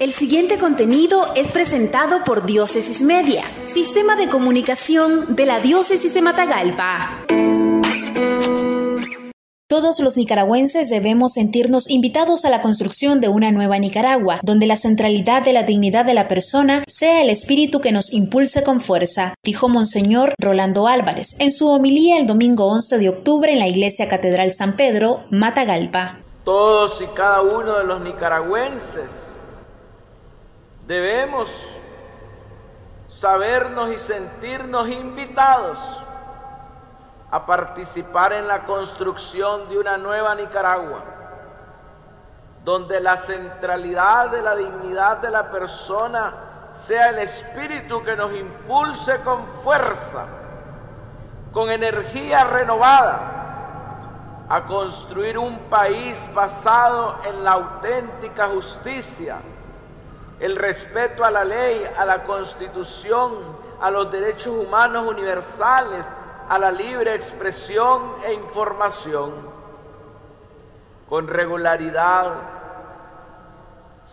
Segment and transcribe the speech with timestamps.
[0.00, 6.22] El siguiente contenido es presentado por Diócesis Media, Sistema de Comunicación de la Diócesis de
[6.22, 7.26] Matagalpa.
[9.66, 14.76] Todos los nicaragüenses debemos sentirnos invitados a la construcción de una nueva Nicaragua, donde la
[14.76, 19.34] centralidad de la dignidad de la persona sea el espíritu que nos impulse con fuerza,
[19.44, 24.06] dijo Monseñor Rolando Álvarez en su homilía el domingo 11 de octubre en la Iglesia
[24.06, 26.20] Catedral San Pedro, Matagalpa.
[26.44, 29.27] Todos y cada uno de los nicaragüenses
[30.88, 31.50] debemos
[33.08, 35.78] sabernos y sentirnos invitados
[37.30, 41.04] a participar en la construcción de una nueva Nicaragua,
[42.64, 46.32] donde la centralidad de la dignidad de la persona
[46.86, 50.24] sea el espíritu que nos impulse con fuerza,
[51.52, 53.34] con energía renovada,
[54.48, 59.36] a construir un país basado en la auténtica justicia,
[60.40, 66.04] el respeto a la ley, a la constitución, a los derechos humanos universales,
[66.48, 69.58] a la libre expresión e información.
[71.08, 72.34] Con regularidad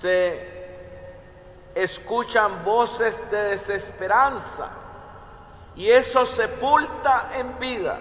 [0.00, 0.60] se
[1.74, 4.68] escuchan voces de desesperanza
[5.76, 7.98] y eso sepulta en vida.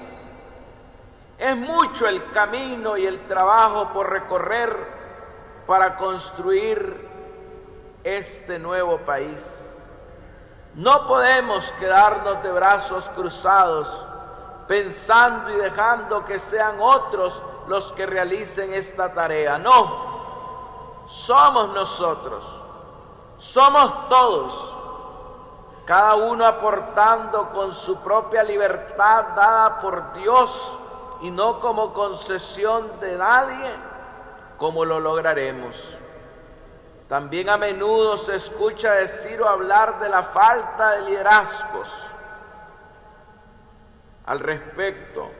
[1.38, 4.76] Es mucho el camino y el trabajo por recorrer
[5.66, 7.09] para construir
[8.18, 9.40] este nuevo país.
[10.76, 14.06] No podemos quedarnos de brazos cruzados
[14.68, 19.58] pensando y dejando que sean otros los que realicen esta tarea.
[19.58, 22.46] No, somos nosotros,
[23.40, 24.76] somos todos,
[25.86, 30.78] cada uno aportando con su propia libertad dada por Dios
[31.22, 33.72] y no como concesión de nadie,
[34.58, 35.76] como lo lograremos.
[37.10, 41.92] También a menudo se escucha decir o hablar de la falta de liderazgos
[44.28, 45.32] al respecto.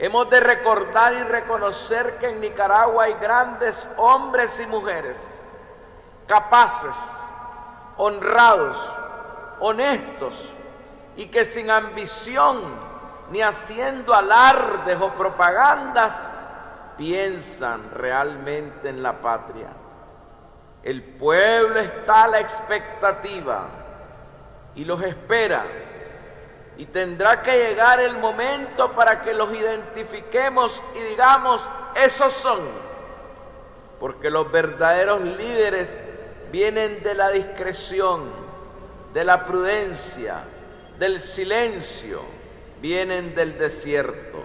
[0.00, 5.16] Hemos de recordar y reconocer que en Nicaragua hay grandes hombres y mujeres
[6.26, 6.96] capaces,
[7.98, 8.76] honrados,
[9.60, 10.34] honestos
[11.14, 12.64] y que sin ambición
[13.30, 16.12] ni haciendo alardes o propagandas
[16.96, 19.85] piensan realmente en la patria.
[20.86, 23.66] El pueblo está a la expectativa
[24.76, 25.64] y los espera
[26.76, 32.60] y tendrá que llegar el momento para que los identifiquemos y digamos, esos son.
[33.98, 35.90] Porque los verdaderos líderes
[36.52, 38.30] vienen de la discreción,
[39.12, 40.44] de la prudencia,
[41.00, 42.20] del silencio,
[42.80, 44.44] vienen del desierto.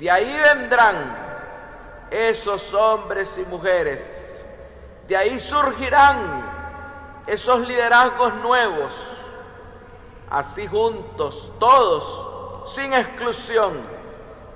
[0.00, 4.19] De ahí vendrán esos hombres y mujeres.
[5.10, 8.92] De ahí surgirán esos liderazgos nuevos
[10.30, 13.82] Así juntos, todos, sin exclusión,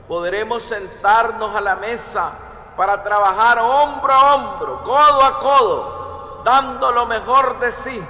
[0.06, 2.31] podremos sentarnos a la mesa
[2.76, 8.04] para trabajar hombro a hombro, codo a codo, dando lo mejor de sí,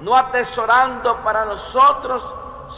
[0.00, 2.26] no atesorando para nosotros,